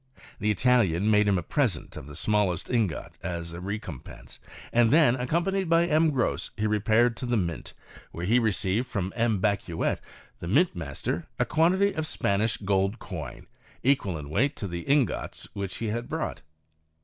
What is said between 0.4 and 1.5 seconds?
Italian made him a